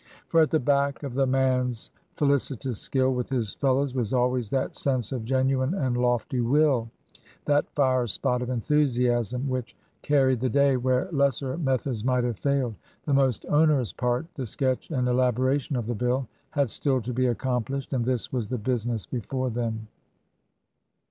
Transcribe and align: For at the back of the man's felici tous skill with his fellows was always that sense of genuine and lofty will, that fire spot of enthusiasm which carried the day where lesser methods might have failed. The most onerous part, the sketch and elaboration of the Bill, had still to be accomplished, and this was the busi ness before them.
For 0.29 0.41
at 0.41 0.49
the 0.49 0.59
back 0.59 1.03
of 1.03 1.13
the 1.13 1.27
man's 1.27 1.91
felici 2.15 2.55
tous 2.59 2.79
skill 2.79 3.13
with 3.13 3.29
his 3.29 3.53
fellows 3.53 3.93
was 3.93 4.13
always 4.13 4.49
that 4.49 4.75
sense 4.75 5.11
of 5.11 5.23
genuine 5.25 5.75
and 5.75 5.95
lofty 5.95 6.39
will, 6.41 6.89
that 7.45 7.69
fire 7.75 8.07
spot 8.07 8.41
of 8.41 8.49
enthusiasm 8.49 9.47
which 9.47 9.75
carried 10.01 10.39
the 10.39 10.49
day 10.49 10.75
where 10.75 11.07
lesser 11.11 11.55
methods 11.55 12.03
might 12.03 12.23
have 12.23 12.39
failed. 12.39 12.73
The 13.05 13.13
most 13.13 13.45
onerous 13.47 13.93
part, 13.93 14.25
the 14.33 14.47
sketch 14.47 14.89
and 14.89 15.07
elaboration 15.07 15.75
of 15.75 15.85
the 15.85 15.93
Bill, 15.93 16.27
had 16.49 16.71
still 16.71 16.99
to 17.03 17.13
be 17.13 17.27
accomplished, 17.27 17.93
and 17.93 18.03
this 18.03 18.33
was 18.33 18.49
the 18.49 18.57
busi 18.57 18.87
ness 18.87 19.05
before 19.05 19.51
them. 19.51 19.85